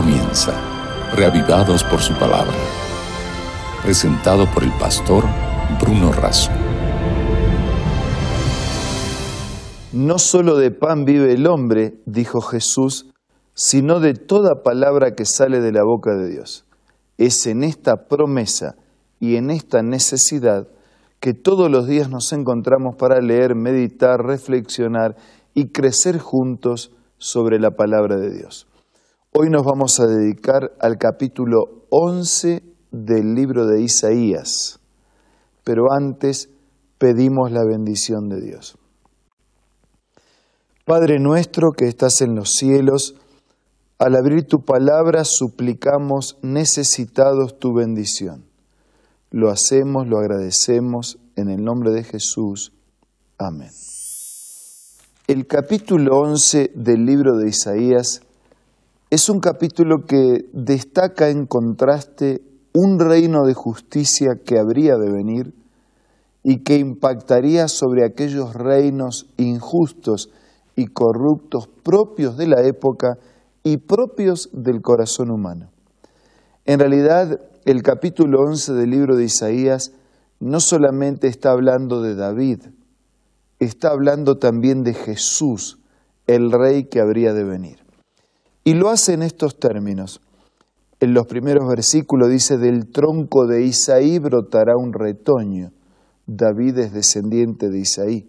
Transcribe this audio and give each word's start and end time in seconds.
comienza, 0.00 0.52
reavivados 1.16 1.82
por 1.82 1.98
su 1.98 2.14
palabra. 2.14 2.54
Presentado 3.82 4.46
por 4.54 4.62
el 4.62 4.70
pastor 4.78 5.24
Bruno 5.80 6.12
Razo. 6.12 6.52
No 9.92 10.20
solo 10.20 10.56
de 10.56 10.70
pan 10.70 11.04
vive 11.04 11.32
el 11.32 11.48
hombre, 11.48 11.98
dijo 12.06 12.40
Jesús, 12.40 13.10
sino 13.54 13.98
de 13.98 14.14
toda 14.14 14.62
palabra 14.62 15.16
que 15.16 15.24
sale 15.24 15.60
de 15.60 15.72
la 15.72 15.82
boca 15.82 16.14
de 16.14 16.30
Dios. 16.30 16.64
Es 17.16 17.48
en 17.48 17.64
esta 17.64 18.06
promesa 18.06 18.76
y 19.18 19.34
en 19.34 19.50
esta 19.50 19.82
necesidad 19.82 20.68
que 21.18 21.34
todos 21.34 21.68
los 21.68 21.88
días 21.88 22.08
nos 22.08 22.32
encontramos 22.32 22.94
para 22.96 23.20
leer, 23.20 23.56
meditar, 23.56 24.20
reflexionar 24.20 25.16
y 25.54 25.72
crecer 25.72 26.20
juntos 26.20 26.94
sobre 27.16 27.58
la 27.58 27.72
palabra 27.72 28.16
de 28.16 28.30
Dios. 28.30 28.67
Hoy 29.40 29.50
nos 29.50 29.62
vamos 29.62 30.00
a 30.00 30.06
dedicar 30.08 30.72
al 30.80 30.98
capítulo 30.98 31.84
11 31.90 32.60
del 32.90 33.36
libro 33.36 33.68
de 33.68 33.80
Isaías, 33.82 34.80
pero 35.62 35.92
antes 35.96 36.50
pedimos 36.98 37.52
la 37.52 37.64
bendición 37.64 38.28
de 38.28 38.40
Dios. 38.40 38.76
Padre 40.84 41.20
nuestro 41.20 41.70
que 41.70 41.86
estás 41.86 42.20
en 42.20 42.34
los 42.34 42.50
cielos, 42.54 43.14
al 44.00 44.16
abrir 44.16 44.48
tu 44.48 44.64
palabra 44.64 45.22
suplicamos 45.22 46.36
necesitados 46.42 47.60
tu 47.60 47.72
bendición. 47.72 48.44
Lo 49.30 49.50
hacemos, 49.50 50.08
lo 50.08 50.18
agradecemos 50.18 51.20
en 51.36 51.48
el 51.48 51.62
nombre 51.62 51.92
de 51.92 52.02
Jesús. 52.02 52.72
Amén. 53.38 53.70
El 55.28 55.46
capítulo 55.46 56.18
11 56.22 56.72
del 56.74 57.06
libro 57.06 57.36
de 57.36 57.50
Isaías 57.50 58.22
es 59.10 59.30
un 59.30 59.40
capítulo 59.40 60.04
que 60.06 60.44
destaca 60.52 61.30
en 61.30 61.46
contraste 61.46 62.42
un 62.74 62.98
reino 62.98 63.46
de 63.46 63.54
justicia 63.54 64.40
que 64.44 64.58
habría 64.58 64.96
de 64.96 65.10
venir 65.10 65.54
y 66.44 66.62
que 66.62 66.76
impactaría 66.76 67.68
sobre 67.68 68.04
aquellos 68.04 68.52
reinos 68.52 69.26
injustos 69.38 70.30
y 70.76 70.88
corruptos 70.88 71.68
propios 71.82 72.36
de 72.36 72.48
la 72.48 72.62
época 72.62 73.16
y 73.64 73.78
propios 73.78 74.50
del 74.52 74.82
corazón 74.82 75.30
humano. 75.30 75.70
En 76.66 76.78
realidad, 76.78 77.40
el 77.64 77.82
capítulo 77.82 78.40
11 78.46 78.74
del 78.74 78.90
libro 78.90 79.16
de 79.16 79.24
Isaías 79.24 79.92
no 80.38 80.60
solamente 80.60 81.28
está 81.28 81.52
hablando 81.52 82.02
de 82.02 82.14
David, 82.14 82.60
está 83.58 83.88
hablando 83.88 84.36
también 84.36 84.82
de 84.82 84.92
Jesús, 84.92 85.78
el 86.26 86.52
rey 86.52 86.84
que 86.84 87.00
habría 87.00 87.32
de 87.32 87.44
venir. 87.44 87.87
Y 88.68 88.74
lo 88.74 88.90
hace 88.90 89.14
en 89.14 89.22
estos 89.22 89.58
términos. 89.58 90.20
En 91.00 91.14
los 91.14 91.26
primeros 91.26 91.66
versículos 91.66 92.28
dice, 92.28 92.58
del 92.58 92.92
tronco 92.92 93.46
de 93.46 93.64
Isaí 93.64 94.18
brotará 94.18 94.76
un 94.76 94.92
retoño. 94.92 95.72
David 96.26 96.76
es 96.76 96.92
descendiente 96.92 97.70
de 97.70 97.78
Isaí. 97.78 98.28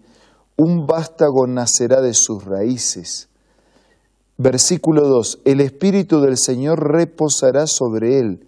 Un 0.55 0.87
vástago 0.87 1.45
nacerá 1.45 1.99
de 1.99 2.13
sus 2.13 2.45
raíces. 2.45 3.27
Versículo 4.37 5.09
2, 5.09 5.41
el 5.43 5.59
Espíritu 5.59 6.21
del 6.21 6.37
Señor 6.37 6.89
reposará 6.89 7.67
sobre 7.67 8.19
él, 8.19 8.47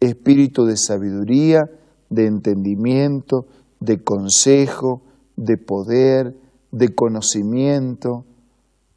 espíritu 0.00 0.64
de 0.64 0.78
sabiduría, 0.78 1.70
de 2.08 2.28
entendimiento, 2.28 3.44
de 3.78 4.02
consejo, 4.02 5.02
de 5.36 5.58
poder, 5.58 6.34
de 6.72 6.94
conocimiento, 6.94 8.24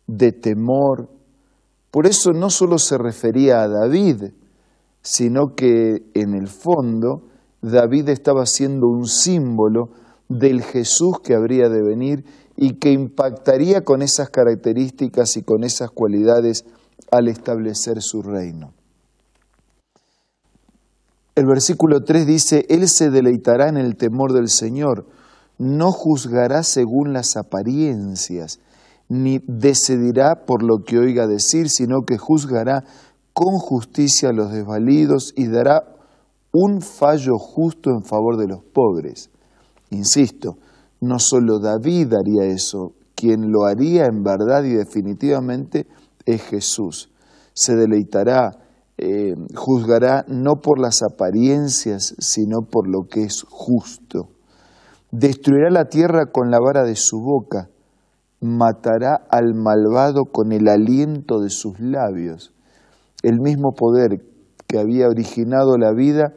de 0.07 0.31
temor. 0.31 1.09
Por 1.93 2.07
eso 2.07 2.31
no 2.31 2.49
solo 2.49 2.79
se 2.79 2.97
refería 2.97 3.61
a 3.61 3.67
David, 3.67 4.31
sino 5.03 5.53
que 5.55 6.09
en 6.15 6.33
el 6.33 6.47
fondo 6.47 7.27
David 7.61 8.09
estaba 8.09 8.47
siendo 8.47 8.87
un 8.87 9.05
símbolo 9.05 9.91
del 10.27 10.63
Jesús 10.63 11.19
que 11.23 11.35
habría 11.35 11.69
de 11.69 11.83
venir 11.83 12.25
y 12.57 12.79
que 12.79 12.91
impactaría 12.91 13.81
con 13.81 14.01
esas 14.01 14.31
características 14.31 15.37
y 15.37 15.43
con 15.43 15.63
esas 15.63 15.91
cualidades 15.91 16.65
al 17.11 17.27
establecer 17.27 18.01
su 18.01 18.23
reino. 18.23 18.73
El 21.35 21.45
versículo 21.45 22.03
3 22.03 22.25
dice, 22.25 22.65
Él 22.69 22.87
se 22.87 23.11
deleitará 23.11 23.69
en 23.69 23.77
el 23.77 23.97
temor 23.97 24.33
del 24.33 24.49
Señor 24.49 25.05
no 25.57 25.91
juzgará 25.91 26.63
según 26.63 27.13
las 27.13 27.37
apariencias, 27.37 28.59
ni 29.09 29.39
decidirá 29.47 30.45
por 30.45 30.63
lo 30.63 30.83
que 30.85 30.97
oiga 30.97 31.27
decir, 31.27 31.69
sino 31.69 32.01
que 32.05 32.17
juzgará 32.17 32.83
con 33.33 33.57
justicia 33.57 34.29
a 34.29 34.33
los 34.33 34.51
desvalidos 34.51 35.33
y 35.35 35.47
dará 35.47 35.83
un 36.51 36.81
fallo 36.81 37.37
justo 37.37 37.89
en 37.89 38.03
favor 38.03 38.37
de 38.37 38.47
los 38.47 38.63
pobres. 38.63 39.31
Insisto, 39.89 40.57
no 41.01 41.19
solo 41.19 41.59
David 41.59 42.13
haría 42.13 42.45
eso, 42.53 42.93
quien 43.15 43.51
lo 43.51 43.65
haría 43.65 44.05
en 44.05 44.23
verdad 44.23 44.63
y 44.63 44.73
definitivamente 44.73 45.87
es 46.25 46.41
Jesús. 46.43 47.09
Se 47.53 47.75
deleitará, 47.75 48.51
eh, 48.97 49.33
juzgará 49.55 50.25
no 50.27 50.61
por 50.61 50.79
las 50.79 51.01
apariencias, 51.03 52.15
sino 52.19 52.61
por 52.69 52.87
lo 52.87 53.07
que 53.09 53.23
es 53.23 53.43
justo. 53.49 54.29
Destruirá 55.11 55.69
la 55.69 55.85
tierra 55.85 56.27
con 56.31 56.49
la 56.49 56.59
vara 56.59 56.83
de 56.83 56.95
su 56.95 57.19
boca, 57.19 57.69
matará 58.43 59.25
al 59.29 59.53
malvado 59.55 60.25
con 60.25 60.51
el 60.51 60.67
aliento 60.67 61.39
de 61.39 61.49
sus 61.49 61.79
labios. 61.79 62.51
El 63.21 63.39
mismo 63.39 63.71
poder 63.71 64.21
que 64.67 64.79
había 64.79 65.07
originado 65.07 65.77
la 65.77 65.93
vida 65.93 66.33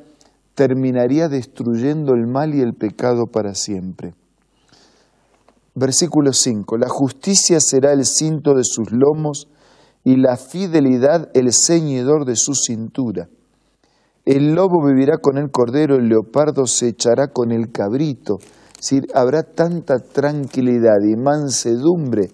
terminaría 0.54 1.28
destruyendo 1.28 2.14
el 2.14 2.26
mal 2.28 2.54
y 2.54 2.60
el 2.60 2.74
pecado 2.74 3.26
para 3.26 3.54
siempre. 3.54 4.14
Versículo 5.74 6.32
5. 6.32 6.78
La 6.78 6.88
justicia 6.88 7.58
será 7.60 7.92
el 7.92 8.06
cinto 8.06 8.54
de 8.54 8.62
sus 8.62 8.92
lomos 8.92 9.48
y 10.04 10.16
la 10.16 10.36
fidelidad 10.36 11.28
el 11.34 11.52
ceñidor 11.52 12.24
de 12.24 12.36
su 12.36 12.54
cintura. 12.54 13.28
El 14.24 14.54
lobo 14.54 14.86
vivirá 14.86 15.18
con 15.18 15.38
el 15.38 15.50
cordero, 15.50 15.96
el 15.96 16.08
leopardo 16.08 16.66
se 16.66 16.88
echará 16.88 17.28
con 17.32 17.52
el 17.52 17.72
cabrito 17.72 18.38
decir, 18.76 19.06
habrá 19.14 19.42
tanta 19.42 19.98
tranquilidad 19.98 20.98
y 21.02 21.16
mansedumbre 21.16 22.28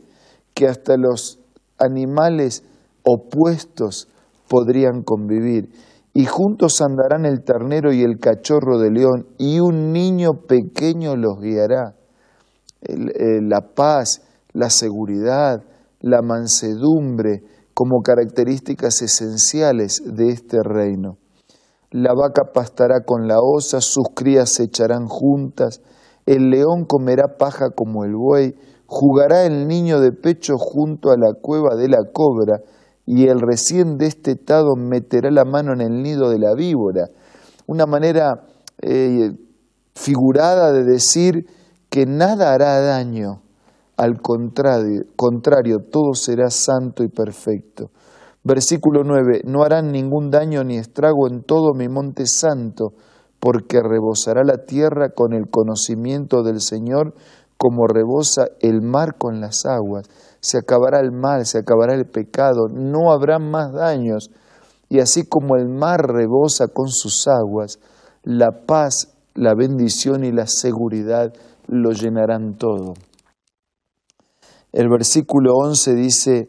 que 0.55 0.69
hasta 0.69 0.97
los 0.97 1.41
animales 1.79 2.65
opuestos 3.05 4.09
podrían 4.49 5.03
convivir. 5.03 5.71
Y 6.15 6.27
juntos 6.27 6.83
andarán 6.83 7.25
el 7.25 7.43
ternero 7.43 7.93
y 7.93 8.03
el 8.03 8.19
cachorro 8.19 8.79
de 8.79 8.91
león, 8.91 9.29
y 9.39 9.61
un 9.61 9.93
niño 9.93 10.33
pequeño 10.47 11.17
los 11.17 11.41
guiará. 11.41 11.97
La 12.83 13.73
paz, 13.75 14.21
la 14.53 14.69
seguridad, 14.69 15.65
la 16.01 16.21
mansedumbre 16.21 17.45
como 17.73 18.03
características 18.03 19.01
esenciales 19.01 20.03
de 20.05 20.29
este 20.29 20.59
reino. 20.63 21.17
La 21.91 22.13
vaca 22.13 22.53
pastará 22.53 23.05
con 23.07 23.27
la 23.27 23.37
osa, 23.41 23.81
sus 23.81 24.09
crías 24.15 24.51
se 24.51 24.65
echarán 24.65 25.07
juntas, 25.07 25.81
el 26.27 26.51
león 26.51 26.85
comerá 26.87 27.37
paja 27.39 27.71
como 27.75 28.05
el 28.05 28.15
buey, 28.15 28.55
jugará 28.87 29.45
el 29.45 29.67
niño 29.67 30.01
de 30.01 30.13
pecho 30.13 30.55
junto 30.59 31.11
a 31.11 31.17
la 31.17 31.33
cueva 31.41 31.75
de 31.77 31.89
la 31.89 31.99
cobra, 32.13 32.61
y 33.07 33.27
el 33.27 33.41
recién 33.41 33.99
destetado 33.99 34.77
meterá 34.77 35.31
la 35.31 35.45
mano 35.45 35.73
en 35.73 35.81
el 35.81 36.03
nido 36.03 36.31
de 36.31 36.39
la 36.39 36.55
víbora. 36.55 37.07
Una 37.67 37.87
manera 37.87 38.45
eh, 38.81 39.31
figurada 39.95 40.73
de 40.73 40.85
decir 40.85 41.47
que 41.91 42.07
nada 42.07 42.53
hará 42.53 42.81
daño, 42.81 43.43
al 43.97 44.21
contrario, 44.21 45.03
contrario, 45.17 45.79
todo 45.91 46.15
será 46.15 46.49
santo 46.51 47.03
y 47.05 47.09
perfecto. 47.09 47.91
Versículo 48.45 49.05
9, 49.05 49.43
no 49.45 49.63
harán 49.63 49.93
ningún 49.93 50.31
daño 50.31 50.65
ni 50.65 50.77
estrago 50.77 51.29
en 51.29 51.43
todo 51.43 51.75
mi 51.75 51.89
monte 51.89 52.27
santo, 52.27 52.95
porque 53.43 53.81
rebosará 53.83 54.45
la 54.45 54.59
tierra 54.67 55.09
con 55.09 55.33
el 55.33 55.51
conocimiento 55.51 56.45
del 56.45 56.61
Señor, 56.61 57.13
como 57.59 57.89
rebosa 57.89 58.47
el 58.61 58.83
mar 58.83 59.17
con 59.19 59.41
las 59.41 59.67
aguas. 59.67 60.09
Se 60.39 60.59
acabará 60.59 61.01
el 61.01 61.11
mal, 61.11 61.45
se 61.45 61.59
acabará 61.59 61.95
el 61.95 62.07
pecado, 62.07 62.69
no 62.73 63.11
habrá 63.11 63.41
más 63.41 63.73
daños. 63.73 64.31
Y 64.89 65.01
así 65.01 65.27
como 65.27 65.57
el 65.57 65.69
mar 65.69 66.03
rebosa 66.07 66.69
con 66.69 66.87
sus 66.87 67.27
aguas, 67.27 67.81
la 68.23 68.65
paz, 68.65 69.13
la 69.35 69.55
bendición 69.55 70.23
y 70.23 70.31
la 70.31 70.47
seguridad 70.47 71.33
lo 71.67 71.91
llenarán 71.91 72.55
todo. 72.57 72.95
El 74.71 74.89
versículo 74.89 75.55
11 75.57 75.95
dice, 75.97 76.49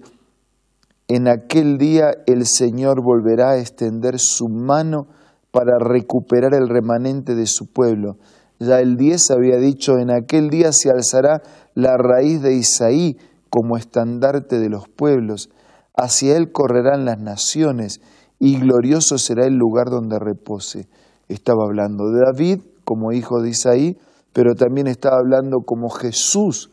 en 1.08 1.28
aquel 1.28 1.80
día 1.80 2.12
el 2.28 2.46
Señor 2.46 3.02
volverá 3.04 3.54
a 3.54 3.60
extender 3.60 4.20
su 4.20 4.48
mano 4.48 5.08
para 5.54 5.78
recuperar 5.78 6.56
el 6.56 6.68
remanente 6.68 7.36
de 7.36 7.46
su 7.46 7.68
pueblo. 7.68 8.18
Ya 8.60 8.80
el 8.80 8.98
10 8.98 9.30
había 9.30 9.58
dicho, 9.58 10.00
en 10.00 10.10
aquel 10.10 10.50
día 10.50 10.72
se 10.72 10.90
alzará 10.90 11.44
la 11.76 11.96
raíz 11.96 12.42
de 12.42 12.56
Isaí 12.56 13.18
como 13.52 13.78
estandarte 13.78 14.58
de 14.58 14.70
los 14.70 14.90
pueblos, 14.90 15.52
hacia 15.96 16.38
él 16.38 16.52
correrán 16.52 17.06
las 17.06 17.20
naciones 17.20 18.02
y 18.40 18.60
glorioso 18.60 19.20
será 19.20 19.46
el 19.46 19.54
lugar 19.54 19.92
donde 19.92 20.18
repose. 20.18 20.88
Estaba 21.30 21.66
hablando 21.66 22.10
de 22.10 22.22
David 22.26 22.62
como 22.84 23.12
hijo 23.12 23.40
de 23.40 23.52
Isaí, 23.52 23.98
pero 24.34 24.56
también 24.56 24.88
estaba 24.88 25.18
hablando 25.18 25.60
como 25.64 25.90
Jesús 25.90 26.72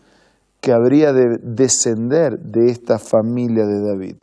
que 0.62 0.73
habría 0.73 1.12
de 1.12 1.37
descender 1.43 2.38
de 2.38 2.71
esta 2.71 2.99
familia 2.99 3.67
de 3.67 3.81
David. 3.87 4.17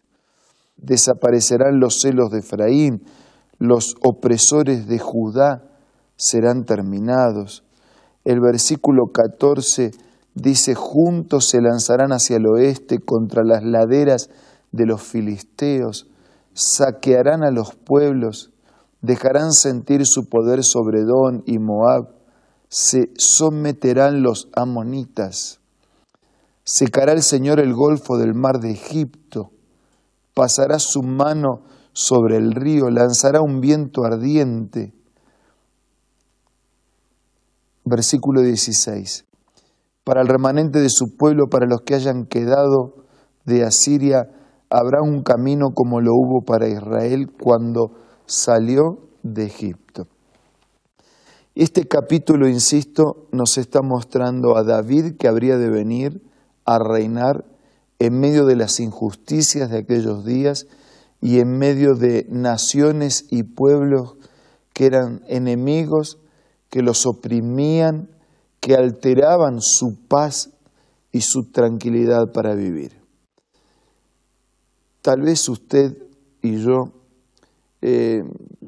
Desaparecerán 0.78 1.80
los 1.80 2.00
celos 2.02 2.32
de 2.32 2.40
Efraín, 2.40 3.04
los 3.60 3.96
opresores 4.04 4.88
de 4.88 5.00
Judá 5.00 5.64
serán 6.16 6.66
terminados. 6.66 7.64
El 8.24 8.40
versículo 8.42 9.12
14 9.14 9.92
dice, 10.36 10.76
juntos 10.76 11.50
se 11.50 11.62
lanzarán 11.62 12.12
hacia 12.12 12.38
el 12.38 12.48
oeste 12.48 13.00
contra 13.00 13.44
las 13.44 13.64
laderas 13.64 14.30
de 14.72 14.86
los 14.86 15.02
filisteos, 15.02 16.08
saquearán 16.54 17.44
a 17.44 17.52
los 17.52 17.76
pueblos, 17.76 18.52
dejarán 19.02 19.54
sentir 19.54 20.06
su 20.06 20.28
poder 20.28 20.64
sobre 20.64 21.04
Don 21.04 21.44
y 21.46 21.58
Moab, 21.60 22.10
se 22.70 23.12
someterán 23.18 24.22
los 24.22 24.50
amonitas. 24.54 25.60
Secará 26.64 27.14
el 27.14 27.24
Señor 27.24 27.60
el 27.60 27.74
golfo 27.74 28.18
del 28.18 28.34
mar 28.34 28.60
de 28.60 28.72
Egipto, 28.72 29.52
pasará 30.34 30.80
su 30.80 31.02
mano 31.02 31.64
sobre 31.98 32.38
el 32.38 32.52
río, 32.52 32.92
lanzará 32.92 33.42
un 33.42 33.60
viento 33.60 34.04
ardiente. 34.06 34.94
Versículo 37.86 38.42
16. 38.42 39.26
Para 40.04 40.22
el 40.22 40.28
remanente 40.28 40.80
de 40.80 40.90
su 40.90 41.18
pueblo, 41.18 41.48
para 41.50 41.66
los 41.66 41.82
que 41.82 41.96
hayan 41.96 42.28
quedado 42.28 42.94
de 43.46 43.64
Asiria, 43.64 44.30
habrá 44.70 45.02
un 45.02 45.24
camino 45.24 45.72
como 45.74 46.00
lo 46.00 46.12
hubo 46.14 46.46
para 46.46 46.68
Israel 46.68 47.32
cuando 47.32 47.94
salió 48.28 49.00
de 49.24 49.46
Egipto. 49.46 50.06
Este 51.56 51.88
capítulo, 51.88 52.48
insisto, 52.48 53.28
nos 53.32 53.58
está 53.58 53.82
mostrando 53.82 54.56
a 54.56 54.64
David 54.64 55.16
que 55.18 55.28
habría 55.28 55.58
de 55.58 55.72
venir 55.72 56.22
a 56.64 56.78
reinar 56.78 57.44
en 57.98 58.20
medio 58.20 58.46
de 58.46 58.56
las 58.56 58.80
injusticias 58.80 59.72
de 59.72 59.80
aquellos 59.80 60.24
días 60.26 60.68
y 61.22 61.40
en 61.40 61.58
medio 61.58 61.96
de 61.96 62.26
naciones 62.30 63.26
y 63.32 63.44
pueblos 63.44 64.16
que 64.74 64.86
eran 64.86 65.22
enemigos, 65.28 66.20
que 66.70 66.82
los 66.82 67.06
oprimían, 67.06 68.10
que 68.60 68.76
alteraban 68.76 69.62
su 69.62 69.96
paz 70.08 70.52
y 71.12 71.22
su 71.22 71.52
tranquilidad 71.52 72.32
para 72.32 72.54
vivir. 72.54 72.92
Tal 75.02 75.22
vez 75.22 75.48
usted 75.50 75.98
y 76.42 76.58
yo, 76.58 76.92
eh, 77.82 78.24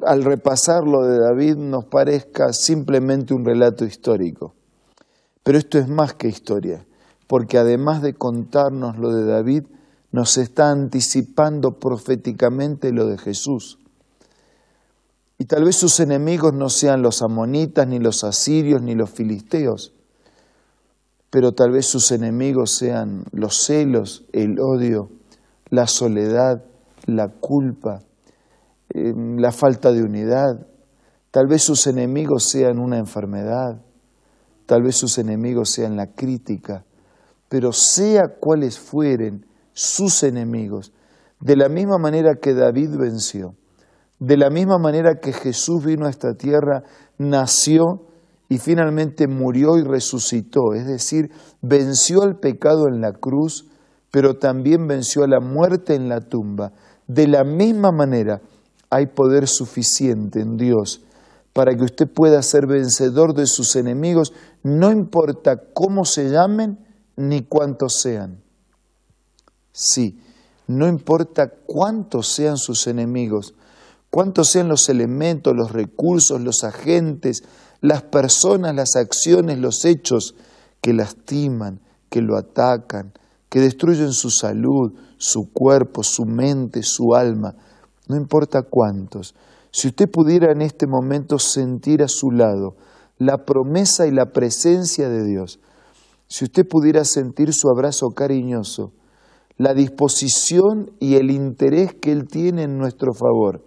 al 0.05 0.23
repasar 0.23 0.83
lo 0.85 1.03
de 1.05 1.19
David, 1.19 1.55
nos 1.57 1.85
parezca 1.85 2.53
simplemente 2.53 3.33
un 3.33 3.45
relato 3.45 3.85
histórico. 3.85 4.53
Pero 5.43 5.57
esto 5.57 5.77
es 5.77 5.87
más 5.87 6.13
que 6.13 6.27
historia, 6.27 6.85
porque 7.27 7.57
además 7.57 8.01
de 8.01 8.13
contarnos 8.13 8.97
lo 8.97 9.13
de 9.13 9.25
David, 9.25 9.63
nos 10.11 10.37
está 10.37 10.71
anticipando 10.71 11.79
proféticamente 11.79 12.91
lo 12.91 13.05
de 13.07 13.17
Jesús. 13.17 13.79
Y 15.37 15.45
tal 15.45 15.63
vez 15.63 15.77
sus 15.77 15.99
enemigos 15.99 16.53
no 16.53 16.69
sean 16.69 17.01
los 17.01 17.21
amonitas, 17.21 17.87
ni 17.87 17.99
los 17.99 18.23
asirios, 18.23 18.81
ni 18.81 18.95
los 18.95 19.09
filisteos, 19.09 19.93
pero 21.29 21.53
tal 21.53 21.71
vez 21.71 21.85
sus 21.85 22.11
enemigos 22.11 22.71
sean 22.71 23.23
los 23.31 23.63
celos, 23.63 24.25
el 24.33 24.59
odio, 24.59 25.09
la 25.69 25.87
soledad, 25.87 26.63
la 27.05 27.29
culpa, 27.29 28.01
eh, 28.93 29.13
la 29.15 29.51
falta 29.51 29.91
de 29.91 30.03
unidad. 30.03 30.67
Tal 31.31 31.47
vez 31.47 31.61
sus 31.61 31.85
enemigos 31.87 32.43
sean 32.43 32.79
una 32.79 32.97
enfermedad, 32.97 33.79
tal 34.65 34.81
vez 34.81 34.95
sus 34.95 35.19
enemigos 35.19 35.69
sean 35.69 35.95
la 35.95 36.07
crítica, 36.07 36.83
pero 37.47 37.71
sea 37.71 38.35
cuales 38.39 38.79
fueren 38.79 39.45
sus 39.79 40.23
enemigos, 40.23 40.91
de 41.39 41.55
la 41.55 41.69
misma 41.69 41.97
manera 41.97 42.35
que 42.41 42.53
David 42.53 42.97
venció, 42.99 43.55
de 44.19 44.35
la 44.35 44.49
misma 44.49 44.77
manera 44.77 45.19
que 45.21 45.31
Jesús 45.31 45.85
vino 45.85 46.05
a 46.05 46.09
esta 46.09 46.33
tierra, 46.33 46.83
nació 47.17 48.07
y 48.49 48.57
finalmente 48.57 49.29
murió 49.29 49.77
y 49.77 49.83
resucitó, 49.83 50.73
es 50.75 50.85
decir, 50.85 51.31
venció 51.61 52.23
al 52.23 52.39
pecado 52.39 52.89
en 52.89 52.99
la 52.99 53.13
cruz, 53.13 53.69
pero 54.11 54.33
también 54.33 54.85
venció 54.85 55.23
a 55.23 55.27
la 55.27 55.39
muerte 55.39 55.95
en 55.95 56.09
la 56.09 56.19
tumba. 56.19 56.73
De 57.07 57.27
la 57.27 57.45
misma 57.45 57.91
manera, 57.93 58.41
hay 58.89 59.05
poder 59.07 59.47
suficiente 59.47 60.41
en 60.41 60.57
Dios 60.57 61.05
para 61.53 61.73
que 61.73 61.85
usted 61.85 62.05
pueda 62.13 62.41
ser 62.41 62.67
vencedor 62.67 63.33
de 63.33 63.45
sus 63.45 63.77
enemigos, 63.77 64.33
no 64.61 64.91
importa 64.91 65.55
cómo 65.73 66.03
se 66.03 66.29
llamen 66.29 66.79
ni 67.15 67.43
cuántos 67.43 68.01
sean. 68.01 68.41
Sí, 69.71 70.19
no 70.67 70.87
importa 70.87 71.49
cuántos 71.65 72.27
sean 72.27 72.57
sus 72.57 72.87
enemigos, 72.87 73.53
cuántos 74.09 74.49
sean 74.49 74.67
los 74.67 74.89
elementos, 74.89 75.53
los 75.55 75.71
recursos, 75.71 76.41
los 76.41 76.63
agentes, 76.63 77.43
las 77.81 78.03
personas, 78.03 78.75
las 78.75 78.95
acciones, 78.95 79.57
los 79.57 79.85
hechos 79.85 80.35
que 80.81 80.93
lastiman, 80.93 81.81
que 82.09 82.21
lo 82.21 82.37
atacan, 82.37 83.13
que 83.49 83.59
destruyen 83.59 84.11
su 84.11 84.29
salud, 84.29 84.93
su 85.17 85.51
cuerpo, 85.51 86.03
su 86.03 86.25
mente, 86.25 86.83
su 86.83 87.15
alma, 87.15 87.55
no 88.07 88.15
importa 88.15 88.63
cuántos. 88.63 89.35
Si 89.71 89.87
usted 89.87 90.09
pudiera 90.09 90.51
en 90.51 90.61
este 90.61 90.87
momento 90.87 91.37
sentir 91.37 92.01
a 92.01 92.07
su 92.07 92.31
lado 92.31 92.75
la 93.17 93.45
promesa 93.45 94.07
y 94.07 94.11
la 94.11 94.31
presencia 94.31 95.09
de 95.09 95.23
Dios, 95.25 95.59
si 96.27 96.45
usted 96.45 96.67
pudiera 96.67 97.05
sentir 97.05 97.53
su 97.53 97.69
abrazo 97.69 98.09
cariñoso, 98.09 98.93
la 99.59 99.73
disposición 99.73 100.89
y 100.99 101.15
el 101.15 101.29
interés 101.29 101.93
que 101.93 102.13
Él 102.13 102.27
tiene 102.27 102.63
en 102.63 102.77
nuestro 102.77 103.11
favor, 103.13 103.61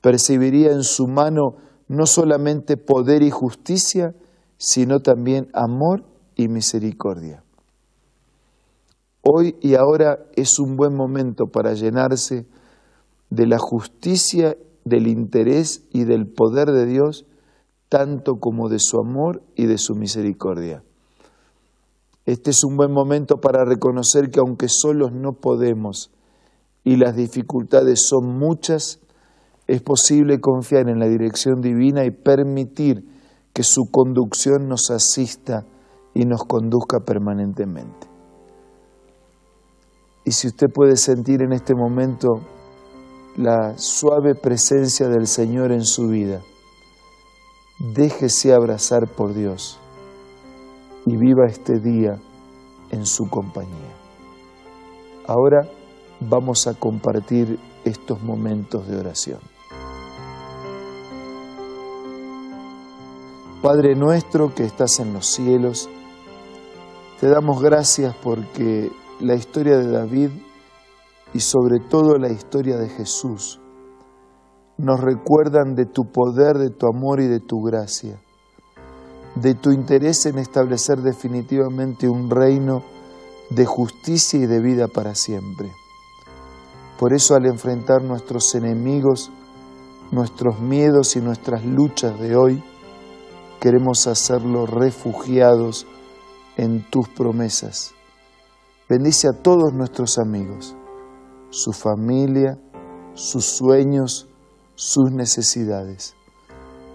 percibiría 0.00 0.72
en 0.72 0.82
su 0.82 1.06
mano 1.06 1.56
no 1.86 2.06
solamente 2.06 2.78
poder 2.78 3.22
y 3.22 3.30
justicia, 3.30 4.14
sino 4.56 5.00
también 5.00 5.48
amor 5.52 6.06
y 6.34 6.48
misericordia. 6.48 7.44
Hoy 9.20 9.54
y 9.60 9.74
ahora 9.74 10.18
es 10.34 10.58
un 10.58 10.76
buen 10.76 10.94
momento 10.94 11.44
para 11.44 11.74
llenarse 11.74 12.46
de 13.28 13.46
la 13.46 13.58
justicia, 13.58 14.56
del 14.86 15.08
interés 15.08 15.84
y 15.92 16.04
del 16.04 16.26
poder 16.26 16.72
de 16.72 16.86
Dios, 16.86 17.26
tanto 17.90 18.36
como 18.40 18.70
de 18.70 18.78
su 18.78 18.98
amor 18.98 19.42
y 19.56 19.66
de 19.66 19.76
su 19.76 19.94
misericordia. 19.94 20.82
Este 22.24 22.50
es 22.50 22.62
un 22.62 22.76
buen 22.76 22.92
momento 22.92 23.38
para 23.38 23.64
reconocer 23.64 24.30
que 24.30 24.38
aunque 24.38 24.68
solos 24.68 25.10
no 25.12 25.32
podemos 25.32 26.12
y 26.84 26.96
las 26.96 27.16
dificultades 27.16 28.06
son 28.06 28.38
muchas, 28.38 29.00
es 29.66 29.82
posible 29.82 30.40
confiar 30.40 30.88
en 30.88 31.00
la 31.00 31.08
dirección 31.08 31.60
divina 31.60 32.04
y 32.04 32.12
permitir 32.12 33.04
que 33.52 33.64
su 33.64 33.90
conducción 33.90 34.68
nos 34.68 34.90
asista 34.90 35.66
y 36.14 36.24
nos 36.24 36.44
conduzca 36.44 37.00
permanentemente. 37.00 38.06
Y 40.24 40.30
si 40.30 40.46
usted 40.46 40.68
puede 40.72 40.96
sentir 40.96 41.42
en 41.42 41.52
este 41.52 41.74
momento 41.74 42.28
la 43.36 43.76
suave 43.78 44.36
presencia 44.36 45.08
del 45.08 45.26
Señor 45.26 45.72
en 45.72 45.84
su 45.84 46.06
vida, 46.08 46.40
déjese 47.94 48.52
abrazar 48.52 49.08
por 49.08 49.34
Dios 49.34 49.81
y 51.06 51.16
viva 51.16 51.46
este 51.46 51.78
día 51.80 52.18
en 52.90 53.06
su 53.06 53.28
compañía. 53.28 53.94
Ahora 55.26 55.68
vamos 56.20 56.66
a 56.66 56.74
compartir 56.74 57.58
estos 57.84 58.22
momentos 58.22 58.86
de 58.86 58.98
oración. 58.98 59.40
Padre 63.62 63.94
nuestro 63.94 64.54
que 64.54 64.64
estás 64.64 64.98
en 64.98 65.12
los 65.12 65.26
cielos, 65.26 65.88
te 67.20 67.28
damos 67.28 67.62
gracias 67.62 68.14
porque 68.22 68.90
la 69.20 69.34
historia 69.34 69.78
de 69.78 69.88
David 69.88 70.30
y 71.32 71.40
sobre 71.40 71.78
todo 71.78 72.18
la 72.18 72.30
historia 72.30 72.76
de 72.76 72.88
Jesús 72.88 73.60
nos 74.78 75.00
recuerdan 75.00 75.76
de 75.76 75.86
tu 75.86 76.10
poder, 76.10 76.58
de 76.58 76.70
tu 76.70 76.88
amor 76.88 77.20
y 77.20 77.28
de 77.28 77.38
tu 77.38 77.62
gracia, 77.62 78.20
de 79.34 79.54
tu 79.54 79.70
interés 79.70 80.26
en 80.26 80.38
establecer 80.38 80.98
definitivamente 80.98 82.08
un 82.08 82.30
reino 82.30 82.82
de 83.50 83.64
justicia 83.66 84.40
y 84.40 84.46
de 84.46 84.60
vida 84.60 84.88
para 84.88 85.14
siempre. 85.14 85.72
Por 86.98 87.12
eso 87.12 87.34
al 87.34 87.46
enfrentar 87.46 88.02
nuestros 88.02 88.54
enemigos, 88.54 89.30
nuestros 90.10 90.60
miedos 90.60 91.16
y 91.16 91.20
nuestras 91.20 91.64
luchas 91.64 92.18
de 92.20 92.36
hoy, 92.36 92.62
queremos 93.60 94.06
hacerlo 94.06 94.66
refugiados 94.66 95.86
en 96.56 96.82
tus 96.90 97.08
promesas 97.08 97.94
Bendice 98.92 99.26
a 99.26 99.32
todos 99.32 99.72
nuestros 99.72 100.18
amigos, 100.18 100.76
su 101.48 101.72
familia, 101.72 102.58
sus 103.14 103.46
sueños, 103.46 104.28
sus 104.74 105.10
necesidades. 105.10 106.14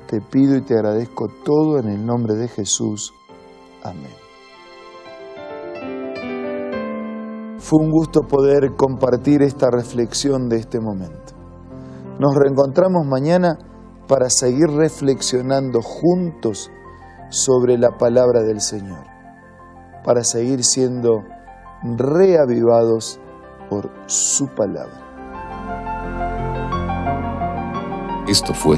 Te 0.08 0.22
pido 0.22 0.56
y 0.56 0.62
te 0.62 0.74
agradezco 0.74 1.28
todo 1.44 1.80
en 1.80 1.90
el 1.90 2.06
nombre 2.06 2.36
de 2.36 2.48
Jesús. 2.48 3.14
Amén. 3.84 4.16
Fue 7.60 7.84
un 7.84 7.92
gusto 7.92 8.22
poder 8.22 8.76
compartir 8.78 9.42
esta 9.42 9.70
reflexión 9.70 10.48
de 10.48 10.60
este 10.60 10.80
momento. 10.80 11.34
Nos 12.20 12.34
reencontramos 12.36 13.06
mañana 13.06 13.58
para 14.08 14.30
seguir 14.30 14.70
reflexionando 14.70 15.82
juntos 15.82 16.72
sobre 17.30 17.78
la 17.78 17.98
palabra 17.98 18.44
del 18.44 18.62
Señor, 18.62 19.04
para 20.06 20.24
seguir 20.24 20.64
siendo 20.64 21.26
reavivados 21.98 23.20
por 23.70 23.92
su 24.06 24.48
palabra. 24.48 25.04
Esto 28.30 28.54
fue 28.54 28.78